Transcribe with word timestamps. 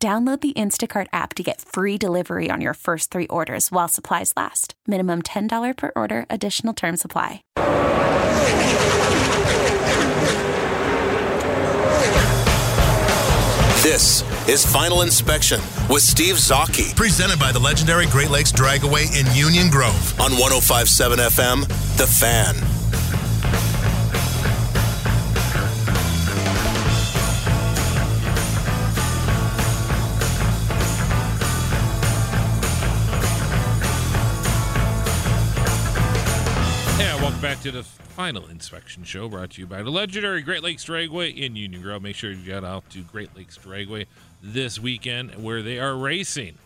Download 0.00 0.40
the 0.40 0.52
Instacart 0.52 1.08
app 1.12 1.34
to 1.34 1.42
get 1.42 1.60
free 1.60 1.98
delivery 1.98 2.50
on 2.52 2.60
your 2.60 2.74
first 2.74 3.10
three 3.10 3.26
orders 3.26 3.72
while 3.72 3.88
supplies 3.88 4.32
last. 4.36 4.74
Minimum 4.86 5.22
$10 5.22 5.76
per 5.76 5.90
order, 5.96 6.24
additional 6.30 6.72
term 6.72 6.96
supply. 6.96 7.42
This 13.82 14.22
is 14.48 14.64
Final 14.64 15.02
Inspection 15.02 15.60
with 15.90 16.02
Steve 16.02 16.34
Zocchi 16.36 16.94
Presented 16.94 17.40
by 17.40 17.50
the 17.50 17.58
legendary 17.58 18.06
Great 18.06 18.30
Lakes 18.30 18.52
Dragway 18.52 19.06
in 19.18 19.26
Union 19.34 19.68
Grove. 19.68 20.20
on 20.20 20.30
1057 20.32 21.18
FM, 21.18 21.66
The 21.96 22.06
Fan. 22.06 22.77
Back 37.48 37.62
to 37.62 37.70
the 37.70 37.82
final 37.82 38.46
inspection 38.48 39.02
show 39.04 39.26
brought 39.26 39.52
to 39.52 39.62
you 39.62 39.66
by 39.66 39.82
the 39.82 39.88
legendary 39.88 40.42
Great 40.42 40.62
Lakes 40.62 40.84
Dragway 40.84 41.34
in 41.34 41.56
Union 41.56 41.80
Grove. 41.80 42.02
Make 42.02 42.14
sure 42.14 42.30
you 42.30 42.44
get 42.44 42.62
out 42.62 42.90
to 42.90 43.00
Great 43.00 43.34
Lakes 43.34 43.56
Dragway 43.56 44.04
this 44.42 44.78
weekend 44.78 45.42
where 45.42 45.62
they 45.62 45.78
are 45.78 45.96
racing. 45.96 46.58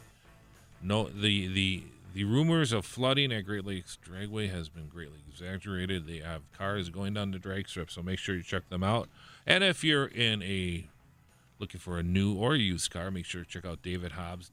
No, 0.82 1.04
the 1.04 1.46
the 1.46 1.84
the 2.14 2.24
rumors 2.24 2.72
of 2.72 2.84
flooding 2.84 3.32
at 3.32 3.42
Great 3.42 3.64
Lakes 3.64 3.96
Dragway 4.04 4.50
has 4.50 4.68
been 4.68 4.88
greatly 4.88 5.20
exaggerated. 5.28 6.08
They 6.08 6.18
have 6.18 6.42
cars 6.52 6.88
going 6.88 7.14
down 7.14 7.30
the 7.30 7.38
drag 7.38 7.68
strip, 7.68 7.88
so 7.88 8.02
make 8.02 8.18
sure 8.18 8.34
you 8.34 8.42
check 8.42 8.68
them 8.68 8.82
out. 8.82 9.08
And 9.46 9.62
if 9.62 9.84
you're 9.84 10.06
in 10.06 10.42
a 10.42 10.88
looking 11.60 11.78
for 11.78 11.96
a 11.96 12.02
new 12.02 12.34
or 12.34 12.56
used 12.56 12.90
car, 12.90 13.12
make 13.12 13.26
sure 13.26 13.44
to 13.44 13.48
check 13.48 13.64
out 13.64 13.82
David 13.82 14.12
Hobbs 14.12 14.50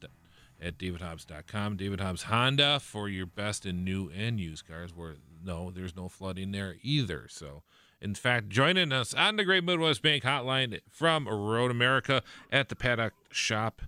at 0.62 0.78
davidhobbs.com. 0.78 1.76
David 1.76 2.00
Hobbs 2.00 2.24
Honda 2.24 2.78
for 2.78 3.08
your 3.08 3.26
best 3.26 3.66
in 3.66 3.82
new 3.82 4.12
and 4.16 4.38
used 4.38 4.68
cars. 4.68 4.94
Where 4.94 5.16
no, 5.44 5.70
there's 5.70 5.96
no 5.96 6.08
flooding 6.08 6.52
there 6.52 6.76
either. 6.82 7.26
So, 7.28 7.62
in 8.00 8.14
fact, 8.14 8.48
joining 8.48 8.92
us 8.92 9.14
on 9.14 9.36
the 9.36 9.44
Great 9.44 9.64
Midwest 9.64 10.02
Bank 10.02 10.24
Hotline 10.24 10.80
from 10.90 11.28
Road 11.28 11.70
America 11.70 12.22
at 12.50 12.68
the 12.68 12.76
Paddock 12.76 13.14
Shop, 13.30 13.82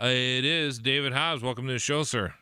it 0.00 0.44
is 0.44 0.78
David 0.78 1.12
Hobbs. 1.12 1.42
Welcome 1.42 1.66
to 1.66 1.72
the 1.72 1.78
show, 1.78 2.02
sir. 2.02 2.34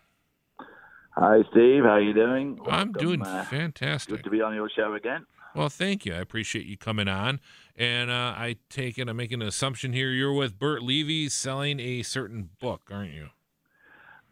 Hi, 1.17 1.43
Steve. 1.51 1.83
How 1.85 1.97
you 1.99 2.15
doing? 2.15 2.59
I'm 2.69 2.93
doing 2.93 3.23
uh, 3.23 3.45
fantastic. 3.45 4.17
Good 4.17 4.25
to 4.25 4.31
be 4.31 4.41
on 4.41 4.55
your 4.55 4.71
show 4.71 4.95
again. 4.95 5.27
Well, 5.55 5.69
thank 5.69 6.07
you. 6.07 6.15
I 6.15 6.19
appreciate 6.19 6.67
you 6.67 6.77
coming 6.77 7.09
on. 7.09 7.41
And 7.77 8.11
uh, 8.11 8.35
I 8.37 8.57
take 8.69 8.99
it, 8.99 9.09
I'm 9.09 9.17
making 9.17 9.43
an 9.43 9.49
assumption 9.49 9.93
here. 9.93 10.11
You're 10.11 10.33
with 10.33 10.59
Bert 10.59 10.83
Levy 10.83 11.29
selling 11.29 11.81
a 11.81 12.03
certain 12.03 12.51
book, 12.61 12.91
aren't 12.93 13.13
you? 13.13 13.29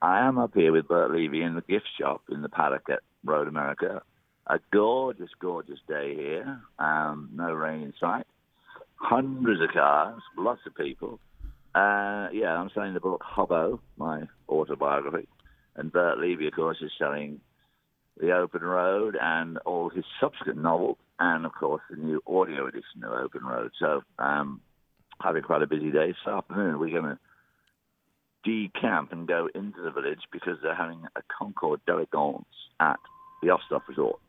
I 0.00 0.20
am 0.20 0.38
up 0.38 0.52
here 0.54 0.70
with 0.70 0.86
Bert 0.86 1.10
Levy 1.10 1.42
in 1.42 1.54
the 1.54 1.62
gift 1.62 1.88
shop 1.98 2.22
in 2.30 2.42
the 2.42 2.48
paddock 2.48 2.88
at 2.88 3.00
Road 3.24 3.48
America. 3.48 4.02
A 4.48 4.58
gorgeous, 4.72 5.30
gorgeous 5.40 5.78
day 5.86 6.14
here. 6.14 6.60
Um, 6.78 7.30
no 7.34 7.52
rain 7.52 7.82
in 7.82 7.92
sight. 8.00 8.26
Hundreds 8.96 9.60
of 9.60 9.68
cars, 9.72 10.20
lots 10.36 10.60
of 10.66 10.74
people. 10.74 11.20
Uh, 11.74 12.28
yeah, 12.32 12.56
I'm 12.56 12.70
selling 12.74 12.94
the 12.94 13.00
book 13.00 13.22
Hobbo, 13.22 13.78
my 13.96 14.22
autobiography. 14.48 15.28
And 15.76 15.92
Bert 15.92 16.18
Levy, 16.18 16.48
of 16.48 16.54
course, 16.54 16.78
is 16.80 16.90
selling 16.98 17.40
The 18.16 18.32
Open 18.32 18.62
Road 18.62 19.16
and 19.20 19.58
all 19.58 19.90
his 19.90 20.04
subsequent 20.20 20.60
novels, 20.60 20.96
and 21.20 21.44
of 21.46 21.52
course 21.52 21.82
the 21.90 21.96
new 21.96 22.22
audio 22.26 22.66
edition 22.66 23.04
of 23.04 23.12
Open 23.12 23.44
Road. 23.44 23.70
So, 23.78 24.02
um, 24.18 24.60
having 25.20 25.42
quite 25.42 25.62
a 25.62 25.66
busy 25.66 25.90
day 25.90 26.08
this 26.08 26.32
afternoon. 26.32 26.78
We're 26.78 27.00
going 27.00 27.16
to 27.16 27.18
decamp 28.46 29.12
and 29.12 29.26
go 29.26 29.48
into 29.54 29.82
the 29.82 29.90
village 29.90 30.20
because 30.32 30.56
they're 30.62 30.74
having 30.74 31.02
a 31.16 31.20
Concours 31.36 31.80
d'Elegance 31.86 32.46
at 32.80 32.98
the 33.42 33.48
Osthoff 33.48 33.82
Resort. 33.88 34.20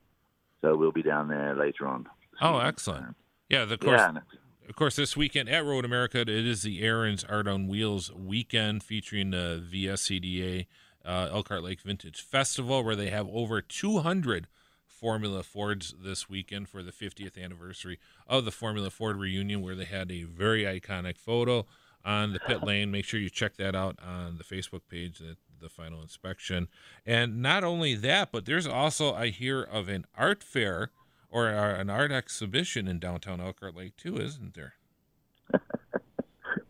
So 0.62 0.76
we'll 0.76 0.92
be 0.92 1.04
down 1.04 1.28
there 1.28 1.56
later 1.56 1.88
on. 1.88 2.08
Oh, 2.42 2.60
excellent. 2.60 3.16
Yeah, 3.50 3.66
the 3.66 3.78
course. 3.78 4.00
Yeah, 4.00 4.20
Of 4.68 4.76
course, 4.76 4.96
this 4.96 5.18
weekend 5.18 5.50
at 5.50 5.66
Road 5.66 5.86
America, 5.86 6.22
it 6.22 6.30
is 6.30 6.62
the 6.62 6.82
Aaron's 6.82 7.24
Art 7.24 7.48
on 7.48 7.68
Wheels 7.68 8.12
weekend 8.14 8.84
featuring 8.84 9.32
the 9.32 9.64
VSCDA 9.72 10.68
uh, 11.06 11.30
Elkhart 11.32 11.64
Lake 11.64 11.82
Vintage 11.82 12.22
Festival, 12.22 12.84
where 12.84 12.96
they 12.96 13.10
have 13.10 13.28
over 13.30 13.62
200 13.62 14.48
Formula 14.86 15.44
Fords 15.44 15.96
this 16.04 16.30
weekend 16.30 16.68
for 16.68 16.84
the 16.84 16.92
50th 16.92 17.42
anniversary 17.42 18.00
of 18.28 18.46
the 18.46 18.52
Formula 18.52 18.90
Ford 18.90 19.18
reunion, 19.18 19.62
where 19.62 19.76
they 19.76 19.86
had 19.86 20.12
a 20.12 20.24
very 20.24 20.64
iconic 20.64 21.18
photo 21.18 21.66
on 22.04 22.34
the 22.34 22.40
pit 22.40 22.64
lane. 22.64 22.92
Make 22.92 23.06
sure 23.06 23.20
you 23.20 23.30
check 23.30 23.56
that 23.58 23.76
out 23.76 23.98
on 24.06 24.38
the 24.38 24.44
Facebook 24.44 24.82
page, 24.90 25.20
the, 25.20 25.38
the 25.60 25.70
final 25.70 26.02
inspection. 26.02 26.68
And 27.06 27.42
not 27.42 27.64
only 27.64 27.96
that, 27.96 28.32
but 28.32 28.46
there's 28.46 28.68
also, 28.68 29.14
I 29.14 29.28
hear, 29.30 29.62
of 29.62 29.90
an 29.90 30.06
art 30.16 30.44
fair 30.44 30.92
or 31.30 31.48
an 31.48 31.90
art 31.90 32.12
exhibition 32.12 32.88
in 32.88 33.00
downtown 33.00 33.40
Elkhart 33.40 33.76
Lake 33.76 33.98
too, 33.98 34.18
isn't 34.18 34.56
there? 34.56 34.74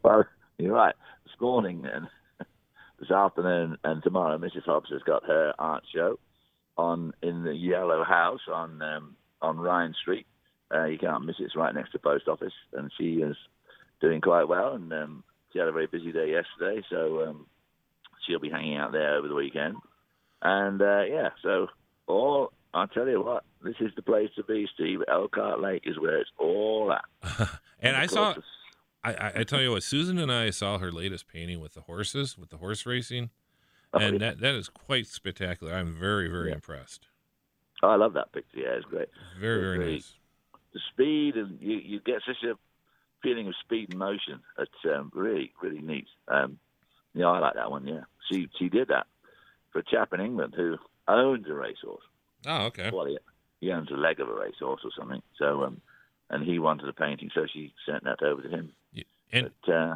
Well, 0.03 0.25
you're 0.57 0.73
right. 0.73 0.95
This 1.25 1.33
morning 1.39 1.85
and 1.91 2.07
this 2.99 3.11
afternoon 3.11 3.77
and 3.83 4.01
tomorrow, 4.01 4.37
Mrs. 4.37 4.65
Hobbs 4.65 4.89
has 4.91 5.01
got 5.03 5.25
her 5.25 5.53
art 5.59 5.83
show 5.93 6.19
on 6.77 7.13
in 7.21 7.43
the 7.43 7.53
Yellow 7.53 8.03
House 8.03 8.41
on 8.51 8.81
um, 8.81 9.15
on 9.41 9.57
Rhine 9.57 9.93
Street. 10.01 10.25
Uh, 10.73 10.85
you 10.85 10.97
can't 10.97 11.25
miss 11.25 11.35
it. 11.39 11.43
It's 11.43 11.55
right 11.55 11.73
next 11.73 11.91
to 11.91 11.97
the 11.97 12.03
post 12.03 12.27
office, 12.27 12.53
and 12.73 12.91
she 12.97 13.15
is 13.15 13.35
doing 14.01 14.21
quite 14.21 14.47
well. 14.47 14.73
And 14.73 14.91
um, 14.93 15.23
she 15.51 15.59
had 15.59 15.67
a 15.67 15.73
very 15.73 15.87
busy 15.87 16.11
day 16.11 16.31
yesterday, 16.31 16.83
so 16.89 17.27
um, 17.27 17.45
she'll 18.29 18.39
be 18.39 18.49
hanging 18.49 18.77
out 18.77 18.91
there 18.91 19.15
over 19.17 19.27
the 19.27 19.35
weekend. 19.35 19.75
And 20.41 20.81
uh, 20.81 21.01
yeah, 21.09 21.29
so 21.41 21.67
all 22.07 22.53
I'll 22.73 22.87
tell 22.87 23.07
you 23.07 23.21
what, 23.23 23.43
this 23.63 23.75
is 23.79 23.91
the 23.95 24.01
place 24.03 24.29
to 24.35 24.43
be, 24.43 24.67
Steve. 24.75 24.99
Elkhart 25.07 25.59
Lake 25.59 25.83
is 25.85 25.99
where 25.99 26.19
it's 26.19 26.29
all 26.37 26.93
at. 26.93 27.49
And 27.81 27.95
I 27.95 28.07
saw, 28.07 28.35
I, 29.05 29.13
I, 29.13 29.31
I 29.37 29.43
tell 29.45 29.61
you 29.61 29.71
what, 29.71 29.83
Susan 29.83 30.19
and 30.19 30.29
I 30.29 30.49
saw 30.49 30.79
her 30.79 30.91
latest 30.91 31.29
painting 31.29 31.61
with 31.61 31.75
the 31.75 31.79
horses, 31.81 32.37
with 32.37 32.49
the 32.49 32.57
horse 32.57 32.85
racing, 32.85 33.29
Oh, 33.93 33.99
and 33.99 34.13
yeah. 34.19 34.31
that 34.31 34.41
that 34.41 34.53
is 34.55 34.67
quite 34.69 35.07
spectacular. 35.07 35.73
I'm 35.73 35.97
very 35.97 36.27
very 36.27 36.49
Yeah. 36.49 36.55
impressed. 36.55 37.07
Oh, 37.81 37.87
I 37.89 37.95
love 37.95 38.13
that 38.13 38.31
picture. 38.33 38.59
Yeah, 38.59 38.73
it's 38.75 38.85
great. 38.85 39.07
Very 39.39 39.61
very 39.61 39.77
Very- 39.77 39.93
nice. 39.93 40.13
The 40.73 40.79
speed 40.91 41.37
and 41.37 41.57
you, 41.61 41.77
you 41.77 41.99
get 42.01 42.21
such 42.27 42.43
a 42.43 42.55
feeling 43.23 43.47
of 43.47 43.55
speed 43.63 43.87
and 43.91 43.97
motion. 43.97 44.41
It's 44.59 44.71
um, 44.93 45.09
really 45.15 45.53
really 45.63 45.81
neat. 45.81 46.07
Um, 46.27 46.59
yeah, 47.19 47.27
I 47.27 47.39
like 47.39 47.55
that 47.55 47.69
one. 47.69 47.85
Yeah, 47.85 48.01
she 48.31 48.47
she 48.57 48.69
did 48.69 48.87
that 48.87 49.07
for 49.71 49.79
a 49.79 49.83
chap 49.83 50.13
in 50.13 50.21
England 50.21 50.53
who 50.55 50.77
owns 51.07 51.45
a 51.47 51.53
racehorse. 51.53 52.03
Oh 52.45 52.65
okay. 52.67 52.89
Well, 52.91 53.05
he, 53.05 53.17
he 53.59 53.71
owns 53.71 53.91
a 53.91 53.95
leg 53.95 54.19
of 54.21 54.29
a 54.29 54.33
racehorse 54.33 54.81
or 54.85 54.91
something. 54.97 55.21
So 55.37 55.63
um, 55.63 55.81
and 56.29 56.43
he 56.43 56.59
wanted 56.59 56.87
a 56.87 56.93
painting, 56.93 57.29
so 57.35 57.45
she 57.51 57.73
sent 57.85 58.05
that 58.05 58.23
over 58.23 58.41
to 58.41 58.49
him. 58.49 58.71
And 59.31 59.51
But 59.65 59.73
uh, 59.73 59.95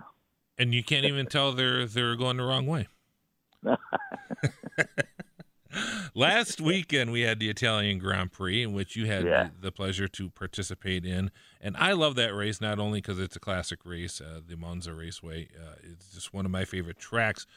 and 0.57 0.73
you 0.73 0.84
can't 0.84 1.06
even 1.06 1.28
tell 1.28 1.53
they're 1.53 1.85
they're 1.85 2.16
going 2.16 2.38
the 2.38 2.44
wrong 2.44 2.66
way. 2.67 2.88
Last 6.16 6.62
weekend 6.62 7.12
we 7.12 7.22
had 7.22 7.40
the 7.40 7.50
Italian 7.50 7.98
Grand 7.98 8.32
Prix, 8.32 8.62
in 8.62 8.74
which 8.74 8.96
you 8.96 9.08
had 9.08 9.26
Yeah. 9.26 9.50
the, 9.56 9.68
the 9.68 9.72
pleasure 9.72 10.08
to 10.10 10.30
participate 10.30 11.06
in, 11.06 11.32
and 11.60 11.76
I 11.78 11.94
love 11.94 12.16
that 12.16 12.36
race 12.36 12.62
not 12.62 12.78
only 12.80 13.02
because 13.02 13.20
it's 13.20 13.36
a 13.36 13.40
classic 13.40 13.80
race, 13.84 14.22
uh, 14.22 14.42
the 14.46 14.56
Monza 14.56 14.94
Raceway. 14.94 15.50
Uh, 15.60 15.76
it's 15.84 16.14
just 16.14 16.34
one 16.34 16.46
of 16.46 16.52
my 16.52 16.66
favorite 16.66 17.00
tracks, 17.00 17.48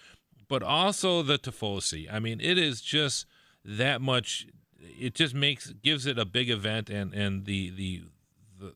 but 0.48 0.62
also 0.62 1.22
the 1.22 1.38
Tifosi. 1.38 2.10
I 2.10 2.18
mean, 2.18 2.40
it 2.40 2.56
is 2.56 2.80
just 2.80 3.26
that 3.64 4.00
much. 4.00 4.46
It 4.80 5.14
just 5.14 5.34
makes 5.34 5.70
gives 5.72 6.06
it 6.06 6.18
a 6.18 6.24
big 6.24 6.48
event, 6.48 6.88
and 6.88 7.12
and 7.12 7.44
the 7.44 7.70
the 7.70 8.04
the 8.58 8.74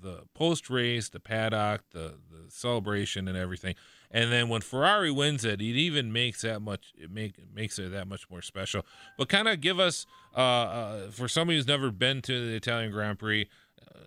the 0.00 0.22
post 0.34 0.70
race, 0.70 1.10
the 1.10 1.20
paddock, 1.20 1.82
the 1.92 2.14
the 2.30 2.50
celebration, 2.50 3.28
and 3.28 3.36
everything. 3.36 3.74
And 4.10 4.32
then 4.32 4.48
when 4.48 4.62
Ferrari 4.62 5.10
wins 5.10 5.44
it, 5.44 5.60
it 5.60 5.64
even 5.64 6.12
makes 6.12 6.42
that 6.42 6.60
much. 6.60 6.92
It 6.96 7.10
make 7.10 7.34
makes 7.54 7.78
it 7.78 7.92
that 7.92 8.08
much 8.08 8.30
more 8.30 8.40
special. 8.40 8.86
But 9.18 9.28
kind 9.28 9.48
of 9.48 9.60
give 9.60 9.78
us, 9.78 10.06
uh, 10.34 10.40
uh, 10.40 11.10
for 11.10 11.28
somebody 11.28 11.58
who's 11.58 11.66
never 11.66 11.90
been 11.90 12.22
to 12.22 12.46
the 12.46 12.54
Italian 12.54 12.90
Grand 12.90 13.18
Prix, 13.18 13.48
uh, 13.82 14.00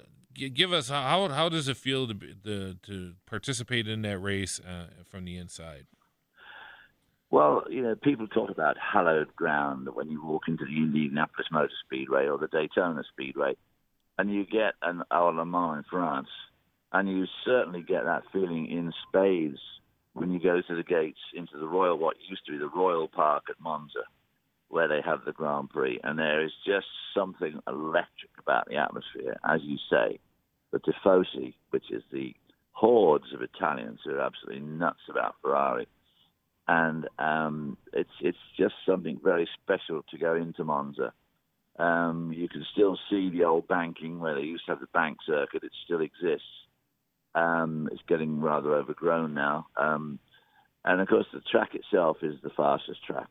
give 0.54 0.74
us 0.74 0.90
how 0.90 1.28
how 1.28 1.50
does 1.50 1.68
it 1.68 1.78
feel 1.78 2.08
to 2.08 2.14
the, 2.14 2.78
to 2.84 3.14
participate 3.28 3.88
in 3.88 4.02
that 4.02 4.18
race 4.18 4.60
uh, 4.60 4.88
from 5.06 5.26
the 5.26 5.38
inside? 5.38 5.86
Well, 7.30 7.64
you 7.70 7.82
know, 7.82 7.96
people 7.96 8.28
talk 8.28 8.50
about 8.50 8.76
hallowed 8.78 9.34
ground 9.36 9.88
when 9.94 10.10
you 10.10 10.26
walk 10.26 10.44
into 10.48 10.66
the 10.66 10.76
Indianapolis 10.76 11.48
Motor 11.50 11.72
Speedway 11.86 12.28
or 12.28 12.38
the 12.38 12.48
Daytona 12.48 13.04
Speedway, 13.14 13.56
and 14.18 14.34
you 14.34 14.46
get 14.46 14.74
an 14.82 15.04
Mans 15.12 15.78
in 15.78 15.84
France, 15.90 16.28
and 16.92 17.08
you 17.08 17.26
certainly 17.46 17.84
get 17.84 18.04
that 18.04 18.24
feeling 18.34 18.66
in 18.66 18.92
spades 19.08 19.60
when 20.14 20.32
you 20.32 20.40
go 20.40 20.62
to 20.62 20.76
the 20.76 20.84
gates 20.84 21.20
into 21.34 21.58
the 21.58 21.68
Royal, 21.68 21.98
what 21.98 22.18
used 22.30 22.46
to 22.46 22.52
be 22.52 22.58
the 22.58 22.70
Royal 22.70 23.08
Park 23.08 23.44
at 23.50 23.60
Monza, 23.60 24.04
where 24.70 24.88
they 24.88 25.02
have 25.04 25.26
the 25.26 25.32
Grand 25.32 25.70
Prix, 25.70 26.00
and 26.04 26.20
there 26.20 26.44
is 26.44 26.52
just 26.66 26.88
something 27.16 27.60
electric 27.68 28.32
about 28.40 28.68
the 28.68 28.76
atmosphere, 28.76 29.38
as 29.48 29.62
you 29.64 29.78
say. 29.90 30.20
The 30.72 30.80
Tifosi, 30.80 31.54
which 31.72 31.92
is 31.92 32.04
the 32.12 32.34
hordes 32.72 33.34
of 33.34 33.42
Italians 33.42 34.00
who 34.04 34.12
are 34.12 34.22
absolutely 34.22 34.62
nuts 34.62 35.02
about 35.10 35.36
Ferrari, 35.42 35.88
and 36.68 37.08
um, 37.20 37.78
it's 37.92 38.10
it's 38.22 38.38
just 38.58 38.76
something 38.86 39.20
very 39.22 39.50
special 39.62 40.04
to 40.10 40.18
go 40.18 40.36
into 40.36 40.64
Monza. 40.64 41.12
Um, 41.78 42.32
you 42.34 42.48
can 42.48 42.66
still 42.72 42.98
see 43.10 43.30
the 43.30 43.44
old 43.44 43.68
banking 43.68 44.20
where 44.20 44.36
they 44.36 44.42
used 44.42 44.66
to 44.66 44.72
have 44.72 44.80
the 44.80 44.88
bank 44.88 45.18
circuit; 45.26 45.64
it 45.64 45.72
still 45.86 46.02
exists 46.02 46.48
um, 47.36 47.90
it's 47.92 48.02
getting 48.08 48.42
rather 48.42 48.76
overgrown 48.76 49.34
now. 49.34 49.68
Um, 49.78 50.20
and 50.84 51.00
of 51.00 51.08
course, 51.08 51.28
the 51.34 51.42
track 51.42 51.76
itself 51.76 52.18
is 52.22 52.36
the 52.42 52.50
fastest 52.50 53.04
track 53.06 53.30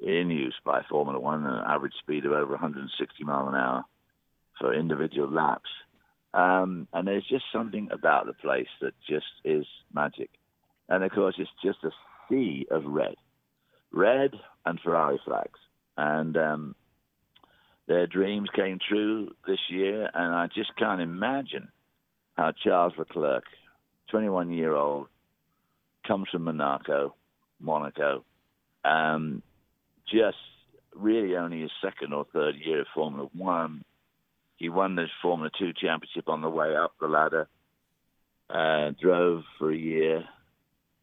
in 0.00 0.30
use 0.30 0.54
by 0.64 0.82
Formula 0.88 1.18
One, 1.18 1.44
an 1.44 1.62
average 1.66 1.94
speed 2.00 2.24
of 2.24 2.32
over 2.32 2.52
160 2.52 3.24
mile 3.24 3.48
an 3.48 3.54
hour 3.54 3.84
for 4.58 4.74
individual 4.74 5.30
laps. 5.30 5.70
Um, 6.32 6.86
and 6.92 7.08
there's 7.08 7.26
just 7.28 7.44
something 7.52 7.88
about 7.90 8.26
the 8.26 8.34
place 8.34 8.68
that 8.80 8.94
just 9.08 9.26
is 9.44 9.66
magic. 9.92 10.30
And 10.88 11.02
of 11.02 11.10
course, 11.10 11.34
it's 11.38 11.50
just 11.62 11.78
a 11.84 11.90
sea 12.28 12.66
of 12.70 12.84
red, 12.84 13.16
red 13.92 14.32
and 14.64 14.78
Ferrari 14.80 15.20
flags. 15.24 15.58
And 15.96 16.36
um, 16.36 16.74
their 17.88 18.06
dreams 18.06 18.48
came 18.54 18.78
true 18.88 19.32
this 19.46 19.58
year, 19.68 20.08
and 20.14 20.34
I 20.34 20.46
just 20.54 20.76
can't 20.76 21.00
imagine 21.00 21.68
uh, 22.40 22.52
Charles 22.64 22.94
Leclerc, 22.96 23.44
21 24.10 24.50
year 24.50 24.74
old, 24.74 25.08
comes 26.06 26.28
from 26.32 26.44
Monaco, 26.44 27.14
Monaco. 27.60 28.24
Um, 28.84 29.42
just 30.10 30.38
really 30.94 31.36
only 31.36 31.60
his 31.60 31.70
second 31.82 32.12
or 32.12 32.26
third 32.32 32.54
year 32.64 32.80
of 32.80 32.86
Formula 32.94 33.28
One. 33.34 33.82
He 34.56 34.68
won 34.68 34.96
the 34.96 35.06
Formula 35.22 35.50
Two 35.58 35.72
championship 35.72 36.28
on 36.28 36.40
the 36.40 36.48
way 36.48 36.74
up 36.74 36.92
the 37.00 37.08
ladder, 37.08 37.48
uh, 38.48 38.92
drove 39.00 39.42
for 39.58 39.70
a 39.70 39.76
year, 39.76 40.24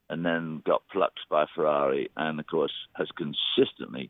and 0.09 0.25
then 0.25 0.61
got 0.65 0.81
plucked 0.91 1.19
by 1.29 1.45
Ferrari, 1.55 2.09
and 2.17 2.39
of 2.39 2.47
course 2.47 2.73
has 2.93 3.07
consistently 3.15 4.09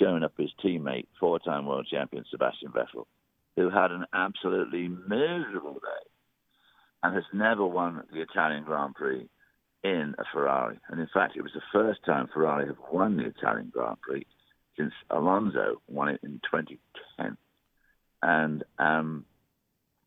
shown 0.00 0.22
up 0.22 0.32
his 0.38 0.50
teammate, 0.64 1.06
four-time 1.18 1.66
world 1.66 1.86
champion 1.90 2.24
Sebastian 2.30 2.70
Vettel, 2.70 3.06
who 3.56 3.70
had 3.70 3.90
an 3.90 4.06
absolutely 4.14 4.88
miserable 4.88 5.74
day 5.74 6.09
and 7.02 7.14
has 7.14 7.24
never 7.32 7.64
won 7.64 8.02
the 8.12 8.20
Italian 8.20 8.64
Grand 8.64 8.94
Prix 8.94 9.28
in 9.82 10.14
a 10.18 10.24
Ferrari. 10.32 10.78
And 10.88 11.00
in 11.00 11.08
fact, 11.12 11.36
it 11.36 11.42
was 11.42 11.52
the 11.54 11.62
first 11.72 12.04
time 12.04 12.28
Ferrari 12.32 12.66
have 12.66 12.76
won 12.92 13.16
the 13.16 13.26
Italian 13.26 13.70
Grand 13.72 14.00
Prix 14.00 14.26
since 14.76 14.92
Alonso 15.10 15.80
won 15.88 16.08
it 16.08 16.20
in 16.22 16.40
2010, 16.50 17.36
and 18.22 18.64
um, 18.78 19.24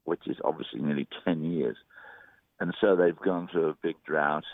which 0.04 0.28
is 0.28 0.38
obviously 0.44 0.82
nearly 0.82 1.08
10 1.26 1.44
years. 1.44 1.78
And 2.60 2.74
so 2.80 2.96
they've 2.96 3.18
gone 3.18 3.50
through 3.52 3.70
a 3.70 3.78
big 3.82 3.96
drought. 4.06 4.46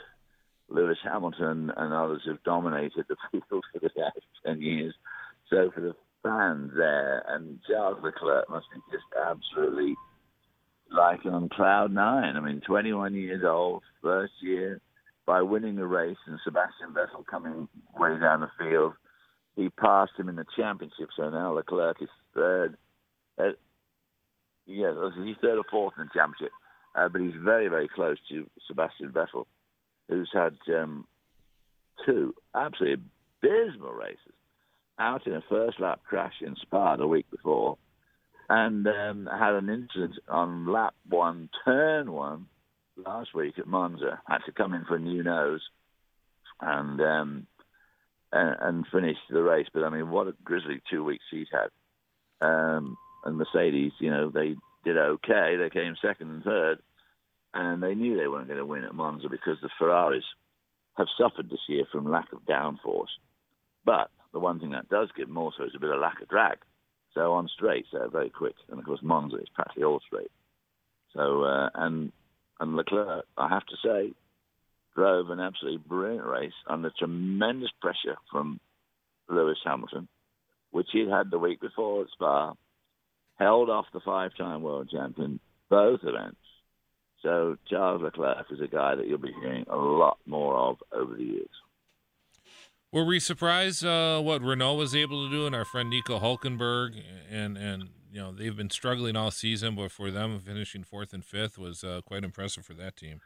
Lewis 0.70 0.98
Hamilton 1.04 1.72
and 1.76 1.94
others 1.94 2.22
have 2.28 2.44
dominated 2.44 3.06
the 3.08 3.16
field 3.32 3.64
for 3.72 3.80
the 3.80 3.90
last 3.98 4.18
10 4.46 4.62
years. 4.62 4.94
So 5.50 5.72
for 5.74 5.82
the 5.82 5.96
fans 6.24 6.72
there, 6.76 7.24
and 7.28 7.60
Charles 7.68 7.98
Leclerc 8.04 8.50
must 8.50 8.68
be 8.74 8.80
just 8.92 9.06
absolutely 9.26 9.96
like 10.92 11.26
on 11.26 11.50
cloud 11.50 11.92
nine. 11.92 12.36
I 12.36 12.40
mean, 12.40 12.62
21 12.66 13.14
years 13.14 13.44
old, 13.46 13.84
first 14.02 14.34
year, 14.42 14.82
by 15.26 15.42
winning 15.42 15.76
the 15.76 15.86
race, 15.86 16.18
and 16.26 16.40
Sebastian 16.44 16.94
Vettel 16.94 17.26
coming 17.26 17.68
way 17.98 18.18
down 18.20 18.42
the 18.42 18.50
field. 18.58 18.94
He 19.56 19.70
passed 19.70 20.14
him 20.18 20.30
in 20.30 20.36
the 20.36 20.46
championship, 20.56 21.10
so 21.16 21.30
now 21.30 21.54
Leclerc 21.54 22.02
is 22.02 22.10
third. 22.34 22.78
Uh, 23.38 23.52
yeah, 24.66 24.94
he's 25.24 25.36
third 25.42 25.58
or 25.58 25.64
fourth 25.70 25.94
in 25.98 26.06
the 26.06 26.20
championship, 26.20 26.52
uh, 26.96 27.10
but 27.10 27.22
he's 27.22 27.34
very, 27.44 27.68
very 27.68 27.88
close 27.88 28.18
to 28.30 28.50
Sebastian 28.68 29.10
Vettel, 29.10 29.46
who's 30.08 30.30
had 30.34 30.56
um, 30.76 31.06
two 32.06 32.34
absolutely 32.56 33.04
abysmal 33.44 33.92
races. 33.92 34.34
Out 35.00 35.28
in 35.28 35.34
a 35.34 35.44
first 35.50 35.80
lap 35.80 36.02
crash 36.08 36.36
in 36.42 36.56
Spa 36.62 36.96
the 36.96 37.08
week 37.08 37.30
before, 37.32 37.78
and 38.50 38.88
um, 38.88 39.30
had 39.32 39.54
an 39.54 39.70
incident 39.70 40.16
on 40.28 40.72
lap 40.72 40.96
one, 41.08 41.50
turn 41.66 42.12
one, 42.12 42.48
last 42.98 43.34
week 43.34 43.60
at 43.60 43.68
Monza. 43.68 44.22
Had 44.28 44.40
to 44.46 44.52
come 44.52 44.74
in 44.74 44.86
for 44.86 44.96
a 44.96 45.00
new 45.00 45.24
nose 45.24 45.62
and 46.60 47.00
um, 47.00 47.48
and, 48.32 48.56
and 48.60 48.86
finish 48.92 49.18
the 49.30 49.42
race. 49.42 49.68
But 49.74 49.84
I 49.84 49.90
mean, 49.90 50.10
what 50.10 50.28
a 50.28 50.34
grisly 50.44 50.82
two 50.90 51.04
weeks 51.04 51.24
he's 51.32 51.48
had. 51.52 51.70
Um, 52.46 52.98
and 53.26 53.38
Mercedes, 53.38 53.92
you 54.00 54.10
know, 54.10 54.30
they 54.30 54.56
did 54.84 54.98
okay. 54.98 55.56
They 55.58 55.70
came 55.70 55.96
second 56.02 56.30
and 56.30 56.44
third, 56.44 56.80
and 57.54 57.84
they 57.84 57.96
knew 57.96 58.18
they 58.18 58.28
weren't 58.28 58.48
going 58.48 58.60
to 58.60 58.66
win 58.66 58.84
at 58.84 58.96
Monza 58.96 59.28
because 59.30 59.58
the 59.62 59.70
Ferraris 59.78 60.24
have 60.98 61.08
suffered 61.20 61.50
this 61.50 61.60
year 61.68 61.84
from 61.92 62.10
lack 62.10 62.32
of 62.34 62.40
downforce. 62.46 63.12
But 63.86 64.10
the 64.34 64.40
one 64.40 64.60
thing 64.60 64.72
that 64.72 64.90
does 64.90 65.10
give 65.16 65.28
them 65.28 65.38
also 65.38 65.64
is 65.64 65.74
a 65.76 65.80
bit 65.80 65.92
of 65.92 66.00
lack 66.00 66.22
of 66.22 66.30
drag. 66.30 66.58
So 67.14 67.34
on 67.34 67.50
straights, 67.56 67.90
they're 67.92 68.10
very 68.10 68.30
quick, 68.30 68.56
and 68.70 68.80
of 68.80 68.86
course 68.86 69.00
Monza 69.02 69.38
is 69.38 69.50
practically 69.54 69.84
all 69.84 70.02
straight. 70.06 70.32
So 71.14 71.44
uh, 71.44 71.70
and 71.76 72.12
and 72.60 72.76
Leclerc, 72.76 73.26
I 73.38 73.48
have 73.48 73.66
to 73.66 73.76
say, 73.84 74.14
drove 74.96 75.30
an 75.30 75.40
absolutely 75.40 75.82
brilliant 75.88 76.26
race 76.26 76.54
under 76.68 76.92
tremendous 76.98 77.72
pressure 77.82 78.18
from 78.32 78.60
Lewis 79.30 79.58
Hamilton, 79.64 80.08
which 80.72 80.88
he'd 80.92 81.10
had 81.10 81.32
the 81.32 81.40
week 81.40 81.62
before 81.62 82.02
at 82.04 82.10
Spa, 82.12 82.54
held 83.38 83.70
off 83.70 83.86
the 83.94 84.02
five-time 84.02 84.62
world 84.62 84.90
champion 84.92 85.40
both 85.70 86.02
events. 86.04 86.38
So 87.24 87.58
Charles 87.70 88.02
Leclerc 88.02 88.46
is 88.52 88.62
a 88.62 88.68
guy 88.68 88.96
that 88.96 89.08
you'll 89.08 89.18
be 89.18 89.34
hearing 89.42 89.66
a 89.70 89.76
lot 89.76 90.18
more 90.26 90.56
of 90.56 90.78
over 90.92 91.16
the 91.16 91.24
years. 91.24 91.50
Were 92.92 93.06
we 93.06 93.20
surprised 93.20 93.86
uh, 93.86 94.20
what 94.20 94.42
Renault 94.42 94.76
was 94.76 94.96
able 94.96 95.28
to 95.28 95.30
do, 95.30 95.46
and 95.46 95.54
our 95.54 95.66
friend 95.66 95.92
Nico 95.92 96.20
Hulkenberg, 96.20 97.00
and 97.30 97.56
and 97.56 97.90
you 98.12 98.20
know 98.20 98.32
they've 98.32 98.56
been 98.56 98.72
struggling 98.72 99.16
all 99.16 99.30
season, 99.30 99.76
but 99.76 99.92
for 99.92 100.10
them 100.10 100.40
finishing 100.40 100.84
fourth 100.84 101.14
and 101.14 101.24
fifth 101.24 101.60
was 101.60 101.84
uh, 101.84 102.02
quite 102.04 102.24
impressive 102.24 102.66
for 102.66 102.74
that 102.74 102.98
team. 102.98 103.22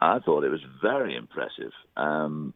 I 0.00 0.20
thought 0.20 0.44
it 0.44 0.50
was 0.50 0.64
very 0.80 1.16
impressive. 1.16 1.72
Um, 1.96 2.54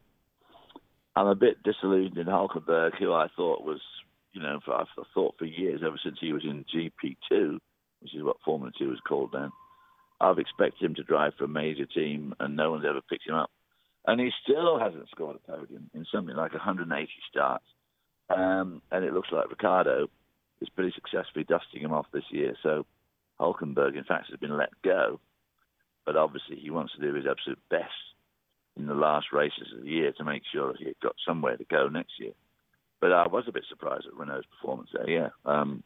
I'm 1.16 1.26
a 1.26 1.34
bit 1.34 1.62
disillusioned 1.64 2.18
in 2.18 2.26
Hulkenberg, 2.26 2.96
who 2.96 3.12
I 3.12 3.26
thought 3.34 3.64
was, 3.64 3.80
you 4.32 4.40
know, 4.40 4.60
for, 4.64 4.74
I 4.74 4.84
thought 5.14 5.34
for 5.38 5.46
years, 5.46 5.80
ever 5.84 5.98
since 6.02 6.18
he 6.20 6.32
was 6.32 6.44
in 6.44 6.64
GP2, 6.74 7.58
which 8.00 8.14
is 8.14 8.22
what 8.22 8.36
Formula 8.44 8.72
2 8.78 8.88
was 8.88 9.00
called 9.06 9.30
then, 9.32 9.50
I've 10.20 10.38
expected 10.38 10.84
him 10.84 10.94
to 10.96 11.04
drive 11.04 11.32
for 11.38 11.44
a 11.44 11.48
major 11.48 11.86
team, 11.86 12.34
and 12.38 12.56
no 12.56 12.72
one's 12.72 12.84
ever 12.84 13.00
picked 13.08 13.28
him 13.28 13.34
up 13.34 13.50
and 14.06 14.20
he 14.20 14.30
still 14.42 14.78
hasn't 14.78 15.08
scored 15.10 15.36
a 15.36 15.50
podium 15.50 15.90
in 15.94 16.06
something 16.12 16.36
like 16.36 16.52
180 16.52 17.10
starts. 17.30 17.64
Um, 18.28 18.82
and 18.90 19.04
it 19.04 19.12
looks 19.12 19.28
like 19.32 19.50
Ricciardo 19.50 20.08
is 20.60 20.68
pretty 20.70 20.92
successfully 20.94 21.44
dusting 21.44 21.82
him 21.82 21.92
off 21.92 22.06
this 22.12 22.24
year. 22.30 22.54
So 22.62 22.86
Hulkenberg, 23.40 23.96
in 23.96 24.04
fact, 24.04 24.30
has 24.30 24.38
been 24.38 24.56
let 24.56 24.70
go, 24.82 25.20
but 26.04 26.16
obviously 26.16 26.56
he 26.56 26.70
wants 26.70 26.94
to 26.94 27.00
do 27.00 27.14
his 27.14 27.26
absolute 27.26 27.58
best 27.68 27.90
in 28.76 28.86
the 28.86 28.94
last 28.94 29.26
races 29.32 29.68
of 29.76 29.82
the 29.82 29.90
year 29.90 30.12
to 30.12 30.24
make 30.24 30.42
sure 30.52 30.72
that 30.72 30.80
he's 30.80 30.94
got 31.02 31.16
somewhere 31.26 31.56
to 31.56 31.64
go 31.64 31.88
next 31.88 32.12
year. 32.18 32.32
But 33.00 33.12
I 33.12 33.26
was 33.26 33.44
a 33.48 33.52
bit 33.52 33.64
surprised 33.68 34.06
at 34.06 34.14
Renault's 34.14 34.46
performance 34.46 34.90
there. 34.92 35.08
Yeah, 35.08 35.28
um, 35.44 35.82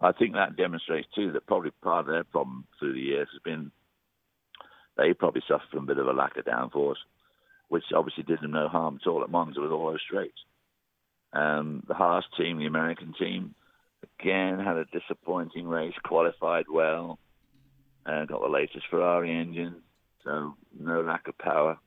I 0.00 0.12
think 0.12 0.34
that 0.34 0.56
demonstrates 0.56 1.08
too 1.14 1.32
that 1.32 1.46
probably 1.46 1.70
part 1.82 2.06
of 2.06 2.12
their 2.12 2.24
problem 2.24 2.64
through 2.78 2.94
the 2.94 3.00
years 3.00 3.28
has 3.32 3.42
been 3.42 3.70
they 4.96 5.14
probably 5.14 5.42
suffered 5.48 5.68
from 5.70 5.84
a 5.84 5.86
bit 5.86 5.98
of 5.98 6.06
a 6.06 6.12
lack 6.12 6.36
of 6.36 6.44
downforce 6.44 6.96
which 7.70 7.84
obviously 7.94 8.24
did 8.24 8.40
them 8.40 8.50
no 8.50 8.68
harm 8.68 8.98
at 9.00 9.08
all 9.08 9.22
at 9.22 9.30
Monza 9.30 9.60
with 9.60 9.70
all 9.70 9.90
those 9.90 10.02
straights. 10.06 10.38
Um, 11.32 11.84
the 11.86 11.94
Haas 11.94 12.24
team, 12.36 12.58
the 12.58 12.66
American 12.66 13.14
team, 13.16 13.54
again 14.18 14.58
had 14.58 14.76
a 14.76 14.84
disappointing 14.86 15.68
race, 15.68 15.94
qualified 16.04 16.64
well, 16.68 17.20
uh, 18.04 18.24
got 18.24 18.40
the 18.40 18.48
latest 18.48 18.86
Ferrari 18.90 19.30
engine, 19.30 19.76
so 20.24 20.54
no 20.78 21.00
lack 21.00 21.28
of 21.28 21.38
power, 21.38 21.78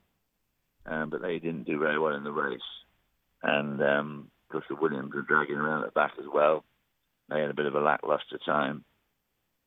um, 0.85 1.09
but 1.09 1.21
they 1.21 1.37
didn't 1.37 1.65
do 1.65 1.77
very 1.77 1.99
well 1.99 2.15
in 2.15 2.23
the 2.23 2.31
race. 2.31 2.61
And 3.43 3.83
um, 3.83 4.31
of 4.45 4.53
course, 4.53 4.65
the 4.69 4.75
Williams 4.75 5.13
were 5.13 5.21
dragging 5.21 5.57
around 5.57 5.83
at 5.83 5.93
the 5.93 5.99
back 5.99 6.13
as 6.17 6.25
well. 6.33 6.63
They 7.29 7.41
had 7.41 7.49
a 7.49 7.55
bit 7.55 7.65
of 7.65 7.75
a 7.75 7.81
lackluster 7.81 8.39
time. 8.45 8.85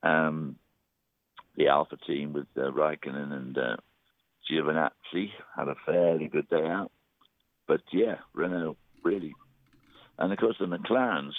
Um, 0.03 0.57
the 1.57 1.69
Alfa 1.69 1.99
team 2.07 2.33
with 2.33 2.47
uh, 2.57 2.71
Raikkonen 2.71 3.33
and 3.33 3.59
uh, 3.59 3.77
Giovinazzi 4.51 5.31
had 5.57 5.69
a 5.69 5.75
fairly 5.85 6.29
good 6.29 6.49
day 6.49 6.67
out. 6.67 6.91
but 7.67 7.81
yeah, 7.93 8.17
Renault 8.35 8.77
really, 9.03 9.35
and 10.19 10.33
of 10.33 10.39
course 10.39 10.57
the 10.59 10.67
McLarens 10.67 11.35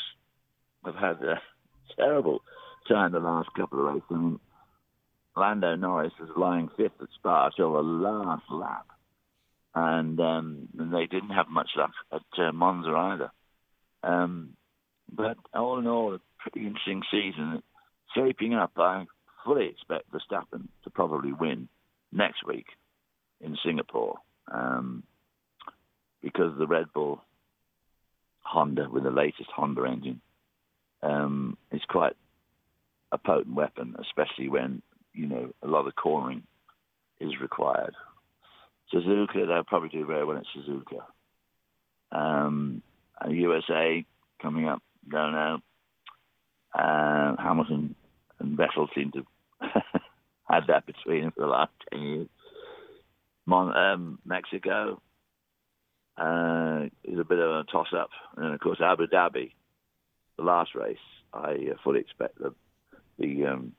have 0.86 0.96
had 0.96 1.22
a 1.24 1.42
terrible 1.96 2.42
time 2.88 3.12
the 3.12 3.20
last 3.20 3.50
couple 3.56 3.80
of 3.80 3.96
races. 3.96 4.40
Lando 5.36 5.76
Norris 5.76 6.14
is 6.22 6.30
lying 6.36 6.70
fifth 6.76 7.00
at 7.02 7.10
Spa 7.16 7.50
till 7.50 7.74
the 7.74 7.82
last 7.82 8.44
lap, 8.50 8.88
and, 9.76 10.20
um, 10.20 10.68
and 10.80 10.94
they 10.94 11.06
didn't 11.06 11.30
have 11.30 11.48
much 11.50 11.70
luck 11.78 11.92
at 12.12 12.44
uh, 12.44 12.52
Monza 12.52 12.90
either. 12.90 13.32
Um, 14.04 14.54
but 15.12 15.38
all 15.54 15.78
in 15.80 15.88
all, 15.88 16.16
a 16.16 16.20
pretty 16.40 16.66
interesting 16.66 17.04
season. 17.12 17.62
Shaping 18.16 18.56
up, 18.56 18.72
I 18.78 19.06
fully 19.46 19.68
expect 19.68 20.12
Verstappen 20.12 20.70
to 20.84 20.90
probably 20.90 21.34
win 21.34 21.70
next 22.12 22.46
week 22.46 22.66
in 23.42 23.58
Singapore 23.64 24.18
um, 24.52 25.04
because 26.22 26.58
the 26.58 26.68
Red 26.68 26.88
Bull 26.94 27.22
Honda 28.42 28.88
with 28.90 29.04
the 29.04 29.12
latest 29.12 29.50
Honda 29.56 29.84
engine 29.86 30.22
um, 31.04 31.58
is 31.72 31.82
quite 31.88 32.16
a 33.12 33.18
potent 33.18 33.56
weapon, 33.56 33.96
especially 34.00 34.50
when 34.50 34.82
you 35.14 35.28
know 35.28 35.54
a 35.62 35.68
lot 35.68 35.88
of 35.88 35.96
cornering 35.96 36.44
is 37.20 37.40
required. 37.42 37.94
Suzuka, 38.94 39.48
they'll 39.48 39.64
probably 39.64 39.90
do 39.90 40.06
very 40.06 40.24
well 40.24 40.38
at 40.38 40.44
Suzuka. 40.56 41.02
Um, 42.12 42.82
USA 43.30 44.06
coming 44.42 44.68
up, 44.68 44.82
don't 45.10 45.34
know. 45.34 45.60
Uh, 46.74 47.36
Hamilton 47.42 47.96
and 48.40 48.58
Vettel 48.58 48.88
seem 48.96 49.12
to 49.12 49.26
had 50.50 50.68
that 50.68 50.86
between 50.86 51.24
them 51.24 51.32
for 51.32 51.42
the 51.42 51.48
last 51.48 51.72
10 51.92 52.02
years. 52.02 52.28
Mon- 53.48 53.76
um, 53.76 54.20
Mexico 54.24 55.02
uh, 56.18 56.82
is 57.04 57.18
a 57.18 57.24
bit 57.24 57.40
of 57.40 57.50
a 57.50 57.64
toss 57.72 57.88
up. 57.98 58.10
And 58.36 58.54
of 58.54 58.60
course, 58.60 58.80
Abu 58.80 59.08
Dhabi, 59.08 59.54
the 60.38 60.44
last 60.44 60.76
race, 60.76 60.98
I 61.34 61.54
uh, 61.72 61.78
fully 61.84 62.02
expect 62.02 62.38
the, 62.38 62.54
the 63.18 63.46
um, 63.46 63.74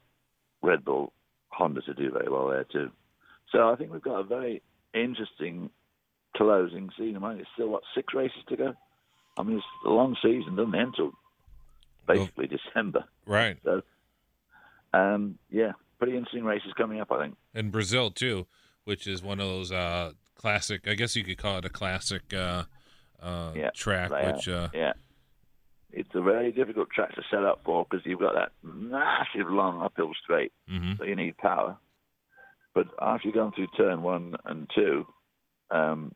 Red 0.62 0.84
Bull 0.84 1.12
Honda 1.50 1.82
to 1.82 1.94
do 1.94 2.10
very 2.10 2.28
well 2.28 2.48
there 2.48 2.64
too. 2.64 2.90
So 3.52 3.70
I 3.70 3.76
think 3.76 3.92
we've 3.92 4.02
got 4.02 4.20
a 4.20 4.24
very 4.24 4.62
interesting 4.94 5.70
closing 6.36 6.90
season. 6.98 7.22
I 7.22 7.30
mean, 7.30 7.40
it's 7.40 7.48
still, 7.54 7.68
what, 7.68 7.82
six 7.94 8.14
races 8.14 8.42
to 8.48 8.56
go? 8.56 8.74
I 9.36 9.42
mean, 9.42 9.58
it's 9.58 9.66
a 9.86 9.90
long 9.90 10.16
season, 10.22 10.56
doesn't 10.56 10.74
end 10.74 10.94
until 10.96 11.12
basically 12.06 12.48
well, 12.50 12.58
December. 12.64 13.04
Right. 13.26 13.58
So, 13.64 13.82
um, 14.92 15.38
yeah, 15.50 15.72
pretty 15.98 16.16
interesting 16.16 16.44
races 16.44 16.72
coming 16.76 17.00
up, 17.00 17.12
I 17.12 17.22
think. 17.22 17.36
And 17.54 17.70
Brazil, 17.70 18.10
too, 18.10 18.46
which 18.88 19.06
is 19.06 19.22
one 19.22 19.38
of 19.38 19.46
those 19.46 19.70
uh, 19.70 20.12
classic, 20.34 20.88
I 20.88 20.94
guess 20.94 21.14
you 21.14 21.22
could 21.22 21.36
call 21.36 21.58
it 21.58 21.64
a 21.66 21.68
classic 21.68 22.32
uh, 22.32 22.64
uh, 23.22 23.52
yeah, 23.54 23.68
track. 23.74 24.10
Which, 24.10 24.48
uh, 24.48 24.68
yeah. 24.72 24.94
It's 25.92 26.08
a 26.14 26.22
very 26.22 26.52
difficult 26.52 26.88
track 26.88 27.14
to 27.14 27.22
set 27.30 27.44
up 27.44 27.60
for 27.66 27.84
because 27.84 28.06
you've 28.06 28.20
got 28.20 28.34
that 28.34 28.52
massive 28.62 29.50
long 29.50 29.82
uphill 29.82 30.12
straight, 30.22 30.52
mm-hmm. 30.70 30.92
so 30.98 31.04
you 31.04 31.16
need 31.16 31.36
power. 31.36 31.76
But 32.74 32.86
after 32.98 33.28
you've 33.28 33.34
gone 33.34 33.52
through 33.52 33.68
turn 33.76 34.02
one 34.02 34.36
and 34.46 34.70
two, 34.74 35.06
um, 35.70 36.14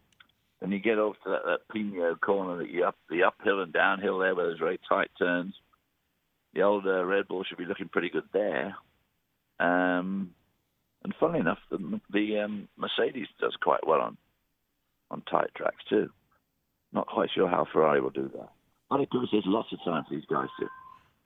and 0.62 0.72
you 0.72 0.78
get 0.78 0.98
off 0.98 1.16
to 1.24 1.30
that, 1.30 1.44
that 1.44 1.58
Pino 1.70 2.14
corner 2.14 2.56
that 2.58 2.70
you 2.70 2.84
up 2.84 2.96
the 3.10 3.24
uphill 3.24 3.60
and 3.60 3.72
downhill 3.72 4.18
there 4.18 4.34
where 4.34 4.46
there's 4.46 4.58
very 4.58 4.80
tight 4.88 5.10
turns. 5.18 5.54
The 6.54 6.62
old 6.62 6.86
uh, 6.86 7.04
Red 7.04 7.28
Bull 7.28 7.44
should 7.44 7.58
be 7.58 7.66
looking 7.66 7.88
pretty 7.88 8.08
good 8.08 8.28
there. 8.32 8.76
Um, 9.60 10.30
and 11.04 11.14
funnily 11.18 11.40
enough, 11.40 11.58
the, 11.70 12.00
the 12.12 12.38
um, 12.38 12.68
Mercedes 12.76 13.28
does 13.40 13.56
quite 13.62 13.86
well 13.86 14.00
on 14.00 14.16
on 15.10 15.22
tight 15.30 15.50
tracks 15.54 15.84
too. 15.88 16.08
Not 16.92 17.06
quite 17.06 17.30
sure 17.34 17.48
how 17.48 17.66
Ferrari 17.72 18.00
will 18.00 18.10
do 18.10 18.30
that. 18.34 18.48
But 18.88 19.00
of 19.00 19.10
course, 19.10 19.28
there's 19.32 19.44
lots 19.46 19.72
of 19.72 19.78
time 19.84 20.04
for 20.08 20.14
these 20.14 20.24
guys 20.26 20.48
to. 20.60 20.66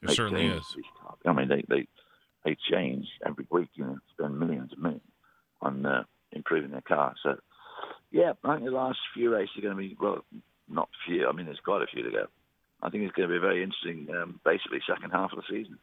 There 0.02 0.14
certainly 0.14 0.46
is. 0.46 0.76
I 1.24 1.32
mean, 1.32 1.48
they 1.48 1.64
they 1.68 1.86
they 2.44 2.56
change 2.70 3.06
every 3.26 3.46
week. 3.50 3.68
You 3.74 3.84
know, 3.84 3.98
spend 4.12 4.38
millions 4.38 4.72
and 4.72 4.82
millions 4.82 5.02
on 5.60 5.86
uh, 5.86 6.04
improving 6.32 6.70
their 6.70 6.82
car. 6.82 7.14
So 7.22 7.36
yeah, 8.10 8.32
I 8.44 8.54
think 8.54 8.64
the 8.66 8.70
last 8.70 8.98
few 9.14 9.32
races 9.32 9.56
are 9.58 9.62
going 9.62 9.76
to 9.76 9.80
be, 9.80 9.96
well, 10.00 10.24
not 10.68 10.88
few, 11.06 11.28
I 11.28 11.32
mean, 11.32 11.46
there's 11.46 11.60
quite 11.64 11.82
a 11.82 11.86
few 11.86 12.02
to 12.02 12.10
go. 12.10 12.26
I 12.82 12.90
think 12.90 13.04
it's 13.04 13.12
going 13.12 13.28
to 13.28 13.32
be 13.32 13.38
a 13.38 13.40
very 13.40 13.62
interesting, 13.62 14.08
um, 14.14 14.40
basically, 14.44 14.80
second 14.86 15.10
half 15.10 15.32
of 15.32 15.38
the 15.38 15.44
season. 15.48 15.78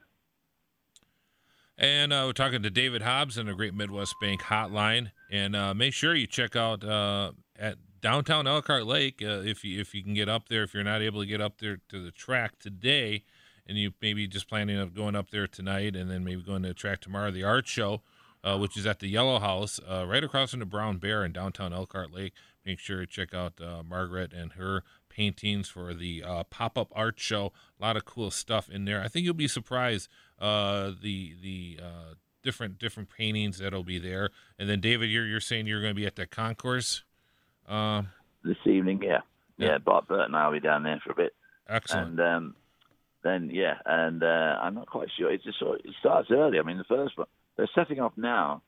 And 1.77 2.13
uh, 2.13 2.23
we're 2.27 2.33
talking 2.33 2.61
to 2.63 2.69
David 2.69 3.01
Hobbs 3.01 3.37
on 3.37 3.47
the 3.47 3.53
Great 3.53 3.73
Midwest 3.73 4.15
Bank 4.21 4.41
Hotline. 4.43 5.11
And 5.31 5.55
uh, 5.55 5.73
make 5.73 5.93
sure 5.93 6.13
you 6.13 6.27
check 6.27 6.55
out 6.55 6.83
uh, 6.83 7.31
at 7.57 7.77
downtown 8.01 8.47
Elkhart 8.47 8.85
Lake 8.85 9.21
uh, 9.23 9.41
if 9.41 9.63
you 9.63 9.81
if 9.81 9.95
you 9.95 10.03
can 10.03 10.13
get 10.13 10.29
up 10.29 10.49
there. 10.49 10.63
If 10.63 10.73
you're 10.73 10.83
not 10.83 11.01
able 11.01 11.21
to 11.21 11.27
get 11.27 11.41
up 11.41 11.59
there 11.59 11.79
to 11.89 12.03
the 12.03 12.11
track 12.11 12.59
today, 12.59 13.23
and 13.65 13.77
you 13.77 13.91
maybe 14.01 14.27
just 14.27 14.47
planning 14.47 14.77
on 14.77 14.89
going 14.89 15.15
up 15.15 15.31
there 15.31 15.47
tonight, 15.47 15.95
and 15.95 16.11
then 16.11 16.23
maybe 16.23 16.43
going 16.43 16.61
to 16.61 16.69
the 16.69 16.73
track 16.73 17.01
tomorrow, 17.01 17.31
the 17.31 17.43
art 17.43 17.67
show 17.67 18.01
uh, 18.43 18.57
which 18.57 18.77
is 18.77 18.85
at 18.85 18.99
the 18.99 19.07
Yellow 19.07 19.39
House, 19.39 19.79
uh, 19.89 20.05
right 20.05 20.23
across 20.23 20.51
from 20.51 20.59
the 20.59 20.65
Brown 20.65 20.97
Bear 20.97 21.23
in 21.23 21.31
downtown 21.31 21.73
Elkhart 21.73 22.11
Lake. 22.11 22.33
Make 22.65 22.79
sure 22.79 22.99
to 22.99 23.05
check 23.05 23.33
out 23.33 23.53
uh, 23.61 23.83
Margaret 23.83 24.31
and 24.33 24.53
her 24.53 24.83
paintings 25.09 25.67
for 25.67 25.93
the 25.93 26.23
uh, 26.23 26.43
pop-up 26.45 26.91
art 26.95 27.19
show. 27.19 27.51
A 27.79 27.83
lot 27.83 27.97
of 27.97 28.05
cool 28.05 28.31
stuff 28.31 28.69
in 28.69 28.85
there. 28.85 29.01
I 29.01 29.07
think 29.07 29.25
you'll 29.25 29.33
be 29.33 29.47
surprised 29.47 30.07
uh, 30.39 30.91
the 31.01 31.35
the 31.41 31.79
uh, 31.83 32.13
different 32.41 32.79
different 32.79 33.09
paintings 33.09 33.57
that'll 33.59 33.83
be 33.83 33.99
there. 33.99 34.29
And 34.57 34.69
then 34.69 34.79
David, 34.79 35.09
you're 35.09 35.25
you're 35.25 35.41
saying 35.41 35.67
you're 35.67 35.81
going 35.81 35.93
to 35.93 35.99
be 35.99 36.05
at 36.05 36.15
the 36.15 36.25
concourse 36.25 37.03
um, 37.67 38.09
this 38.43 38.57
evening. 38.65 39.01
Yeah. 39.03 39.19
yeah, 39.57 39.67
yeah. 39.67 39.77
Bob 39.79 40.07
Burt 40.07 40.25
and 40.25 40.35
I'll 40.35 40.51
be 40.51 40.59
down 40.59 40.83
there 40.83 41.01
for 41.05 41.11
a 41.11 41.15
bit. 41.15 41.35
Excellent. 41.67 42.19
And 42.19 42.19
um, 42.21 42.55
then 43.23 43.49
yeah, 43.51 43.75
and 43.85 44.23
I'm 44.23 44.75
not 44.75 44.87
quite 44.87 45.09
sure. 45.17 45.31
It 45.31 45.43
just 45.43 45.59
sort 45.59 45.79
of, 45.79 45.85
it 45.85 45.95
starts 45.99 46.29
early. 46.31 46.59
I 46.59 46.63
mean, 46.63 46.77
the 46.77 46.85
first 46.85 47.17
one 47.17 47.27
they're 47.57 47.69
setting 47.75 47.99
off 47.99 48.13
now. 48.17 48.61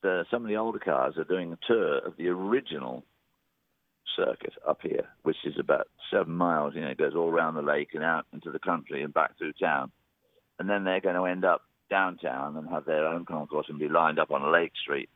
The, 0.00 0.24
some 0.30 0.42
of 0.42 0.48
the 0.48 0.56
older 0.56 0.78
cars 0.78 1.14
are 1.18 1.24
doing 1.24 1.52
a 1.52 1.58
tour 1.66 1.98
of 1.98 2.16
the 2.16 2.28
original 2.28 3.04
circuit 4.16 4.54
up 4.66 4.80
here, 4.82 5.08
which 5.22 5.36
is 5.44 5.54
about 5.58 5.88
seven 6.10 6.32
miles. 6.32 6.74
You 6.74 6.82
know, 6.82 6.88
it 6.88 6.98
goes 6.98 7.14
all 7.14 7.30
around 7.30 7.54
the 7.54 7.62
lake 7.62 7.90
and 7.94 8.04
out 8.04 8.26
into 8.32 8.50
the 8.50 8.58
country 8.58 9.02
and 9.02 9.12
back 9.12 9.36
through 9.38 9.52
town. 9.54 9.90
And 10.58 10.68
then 10.68 10.84
they're 10.84 11.00
going 11.00 11.14
to 11.14 11.24
end 11.24 11.44
up 11.44 11.62
downtown 11.90 12.56
and 12.56 12.68
have 12.68 12.84
their 12.84 13.06
own 13.06 13.24
concourse 13.24 13.66
and 13.68 13.78
be 13.78 13.88
lined 13.88 14.18
up 14.18 14.30
on 14.30 14.52
Lake 14.52 14.72
Street 14.82 15.08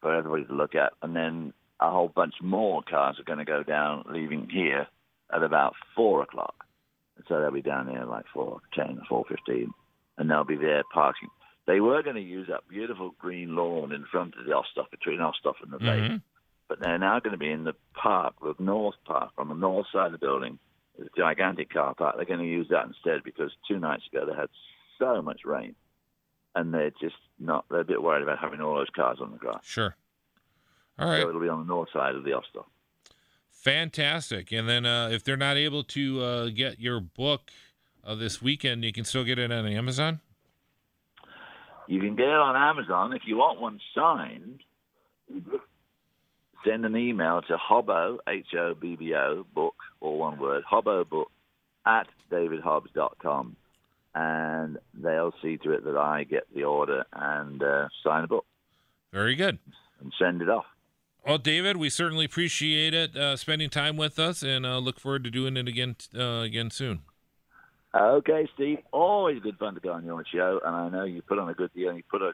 for 0.00 0.14
everybody 0.14 0.44
to 0.44 0.54
look 0.54 0.74
at. 0.74 0.92
And 1.02 1.14
then 1.14 1.52
a 1.80 1.90
whole 1.90 2.08
bunch 2.08 2.34
more 2.40 2.82
cars 2.82 3.18
are 3.18 3.24
going 3.24 3.38
to 3.38 3.44
go 3.44 3.62
down, 3.62 4.04
leaving 4.08 4.48
here 4.48 4.86
at 5.34 5.42
about 5.42 5.74
four 5.96 6.22
o'clock. 6.22 6.54
So 7.28 7.40
they'll 7.40 7.50
be 7.50 7.62
down 7.62 7.86
there 7.86 8.04
like 8.06 8.24
four 8.32 8.60
ten, 8.74 9.00
four 9.08 9.24
fifteen, 9.28 9.72
and 10.18 10.30
they'll 10.30 10.44
be 10.44 10.56
there 10.56 10.82
parking. 10.92 11.28
They 11.66 11.80
were 11.80 12.02
going 12.02 12.16
to 12.16 12.22
use 12.22 12.48
that 12.48 12.68
beautiful 12.68 13.14
green 13.18 13.54
lawn 13.54 13.92
in 13.92 14.04
front 14.10 14.34
of 14.38 14.46
the 14.46 14.52
Osthoff, 14.52 14.90
between 14.90 15.18
Osthoff 15.18 15.54
and 15.62 15.72
the 15.72 15.78
mm-hmm. 15.78 16.12
lake. 16.12 16.20
But 16.72 16.80
they're 16.80 16.98
now 16.98 17.20
going 17.20 17.32
to 17.32 17.38
be 17.38 17.50
in 17.50 17.64
the 17.64 17.74
park, 17.92 18.32
the 18.40 18.54
north 18.58 18.94
park, 19.04 19.32
on 19.36 19.48
the 19.48 19.54
north 19.54 19.84
side 19.92 20.06
of 20.06 20.12
the 20.12 20.16
building. 20.16 20.58
It's 20.98 21.10
a 21.14 21.20
gigantic 21.20 21.70
car 21.70 21.94
park. 21.94 22.16
They're 22.16 22.24
going 22.24 22.40
to 22.40 22.46
use 22.46 22.66
that 22.70 22.86
instead 22.86 23.22
because 23.24 23.50
two 23.68 23.78
nights 23.78 24.04
ago 24.10 24.24
they 24.24 24.34
had 24.34 24.48
so 24.98 25.20
much 25.20 25.42
rain. 25.44 25.74
And 26.54 26.72
they're 26.72 26.92
just 26.98 27.16
not, 27.38 27.66
they're 27.70 27.80
a 27.80 27.84
bit 27.84 28.02
worried 28.02 28.22
about 28.22 28.38
having 28.38 28.62
all 28.62 28.74
those 28.74 28.88
cars 28.96 29.18
on 29.20 29.32
the 29.32 29.36
grass. 29.36 29.60
Sure. 29.64 29.94
All 30.98 31.10
right. 31.10 31.20
So 31.20 31.28
it'll 31.28 31.42
be 31.42 31.48
on 31.50 31.58
the 31.58 31.66
north 31.66 31.90
side 31.92 32.14
of 32.14 32.24
the 32.24 32.30
Osthoff. 32.30 32.64
Fantastic. 33.50 34.50
And 34.50 34.66
then 34.66 34.86
uh, 34.86 35.10
if 35.12 35.24
they're 35.24 35.36
not 35.36 35.58
able 35.58 35.84
to 35.84 36.22
uh, 36.22 36.48
get 36.48 36.80
your 36.80 37.00
book 37.00 37.50
uh, 38.02 38.14
this 38.14 38.40
weekend, 38.40 38.82
you 38.82 38.94
can 38.94 39.04
still 39.04 39.24
get 39.24 39.38
it 39.38 39.52
on 39.52 39.66
Amazon? 39.66 40.20
You 41.86 42.00
can 42.00 42.16
get 42.16 42.28
it 42.28 42.32
on 42.32 42.56
Amazon. 42.56 43.12
If 43.12 43.26
you 43.26 43.36
want 43.36 43.60
one 43.60 43.78
signed, 43.94 44.60
send 46.66 46.84
an 46.84 46.96
email 46.96 47.42
to 47.42 47.56
Hobbo, 47.56 48.18
H-O-B-B-O, 48.28 49.46
book, 49.54 49.74
all 50.00 50.18
one 50.18 50.38
word, 50.38 50.64
Hobbo 50.70 51.08
book 51.08 51.30
at 51.86 52.06
davidhobbs.com. 52.30 53.56
And 54.14 54.78
they'll 54.94 55.32
see 55.42 55.56
to 55.58 55.72
it 55.72 55.84
that 55.84 55.96
I 55.96 56.24
get 56.24 56.44
the 56.54 56.64
order 56.64 57.04
and 57.12 57.62
uh, 57.62 57.88
sign 58.04 58.22
the 58.22 58.28
book. 58.28 58.44
Very 59.12 59.34
good. 59.34 59.58
And 60.00 60.12
send 60.18 60.42
it 60.42 60.50
off. 60.50 60.66
Well, 61.26 61.38
David, 61.38 61.76
we 61.76 61.88
certainly 61.88 62.24
appreciate 62.24 62.94
it 62.94 63.16
uh, 63.16 63.36
spending 63.36 63.70
time 63.70 63.96
with 63.96 64.18
us, 64.18 64.42
and 64.42 64.66
uh, 64.66 64.78
look 64.78 64.98
forward 64.98 65.22
to 65.24 65.30
doing 65.30 65.56
it 65.56 65.68
again 65.68 65.94
uh, 66.18 66.40
again 66.40 66.70
soon. 66.70 67.02
Okay, 67.94 68.48
Steve. 68.54 68.78
Always 68.90 69.40
good 69.40 69.56
fun 69.56 69.74
to 69.74 69.80
go 69.80 69.92
on 69.92 70.04
your 70.04 70.24
show, 70.24 70.60
and 70.64 70.74
I 70.74 70.88
know 70.88 71.04
you 71.04 71.22
put 71.22 71.38
on 71.38 71.48
a 71.48 71.54
good 71.54 71.72
deal 71.74 71.90
and 71.90 71.98
you 71.98 72.04
put 72.10 72.22
a 72.22 72.32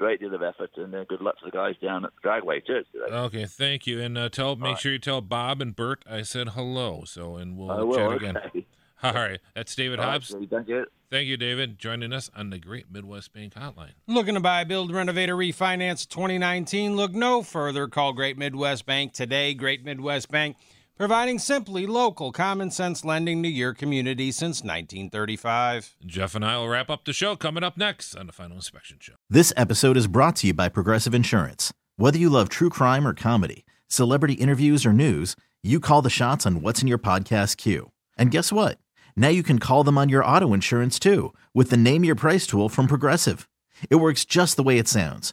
great 0.00 0.18
deal 0.18 0.34
of 0.34 0.42
effort, 0.42 0.70
and 0.76 0.94
uh, 0.94 1.04
good 1.04 1.20
luck 1.20 1.38
to 1.38 1.44
the 1.44 1.50
guys 1.50 1.74
down 1.82 2.04
at 2.04 2.10
the 2.20 2.28
Dragway 2.28 2.64
too. 2.66 2.82
Today. 2.90 3.14
Okay, 3.14 3.44
thank 3.44 3.86
you, 3.86 4.00
and 4.00 4.16
uh, 4.16 4.30
tell 4.30 4.56
make 4.56 4.72
right. 4.72 4.78
sure 4.78 4.92
you 4.92 4.98
tell 4.98 5.20
Bob 5.20 5.60
and 5.60 5.76
Bert 5.76 6.02
I 6.10 6.22
said 6.22 6.50
hello. 6.50 7.04
So, 7.04 7.36
and 7.36 7.56
we'll 7.56 7.70
I 7.70 7.82
will, 7.82 7.94
chat 7.94 8.06
okay. 8.12 8.26
again. 8.28 8.64
All 9.02 9.12
right, 9.12 9.40
that's 9.54 9.74
David 9.74 10.00
All 10.00 10.10
Hobbs. 10.10 10.32
Right, 10.32 10.48
thank 10.50 10.68
you. 10.68 10.86
Thank 11.10 11.26
you, 11.26 11.36
David, 11.36 11.78
joining 11.78 12.12
us 12.12 12.30
on 12.34 12.50
the 12.50 12.58
Great 12.58 12.90
Midwest 12.90 13.32
Bank 13.32 13.54
Hotline. 13.54 13.92
Looking 14.06 14.34
to 14.34 14.40
buy, 14.40 14.64
build, 14.64 14.92
renovate, 14.92 15.28
or 15.28 15.36
refinance 15.36 16.08
2019? 16.08 16.96
Look 16.96 17.12
no 17.12 17.42
further. 17.42 17.88
Call 17.88 18.12
Great 18.12 18.38
Midwest 18.38 18.86
Bank 18.86 19.12
today. 19.12 19.52
Great 19.52 19.84
Midwest 19.84 20.30
Bank 20.30 20.56
providing 21.00 21.38
simply 21.38 21.86
local 21.86 22.30
common 22.30 22.70
sense 22.70 23.06
lending 23.06 23.42
to 23.42 23.48
your 23.48 23.72
community 23.72 24.30
since 24.30 24.58
1935. 24.58 25.96
Jeff 26.04 26.34
and 26.34 26.44
I 26.44 26.58
will 26.58 26.68
wrap 26.68 26.90
up 26.90 27.06
the 27.06 27.14
show 27.14 27.36
coming 27.36 27.64
up 27.64 27.78
next 27.78 28.14
on 28.14 28.26
the 28.26 28.34
Final 28.34 28.56
Inspection 28.56 28.98
Show. 29.00 29.14
This 29.30 29.50
episode 29.56 29.96
is 29.96 30.06
brought 30.06 30.36
to 30.36 30.48
you 30.48 30.52
by 30.52 30.68
Progressive 30.68 31.14
Insurance. 31.14 31.72
Whether 31.96 32.18
you 32.18 32.28
love 32.28 32.50
true 32.50 32.68
crime 32.68 33.08
or 33.08 33.14
comedy, 33.14 33.64
celebrity 33.88 34.34
interviews 34.34 34.84
or 34.84 34.92
news, 34.92 35.36
you 35.62 35.80
call 35.80 36.02
the 36.02 36.10
shots 36.10 36.44
on 36.44 36.60
what's 36.60 36.82
in 36.82 36.88
your 36.88 36.98
podcast 36.98 37.56
queue. 37.56 37.92
And 38.18 38.30
guess 38.30 38.52
what? 38.52 38.76
Now 39.16 39.28
you 39.28 39.42
can 39.42 39.58
call 39.58 39.84
them 39.84 39.96
on 39.96 40.10
your 40.10 40.22
auto 40.22 40.52
insurance 40.52 40.98
too 40.98 41.32
with 41.54 41.70
the 41.70 41.78
Name 41.78 42.04
Your 42.04 42.14
Price 42.14 42.46
tool 42.46 42.68
from 42.68 42.86
Progressive. 42.86 43.48
It 43.88 43.96
works 43.96 44.26
just 44.26 44.56
the 44.56 44.62
way 44.62 44.76
it 44.76 44.86
sounds. 44.86 45.32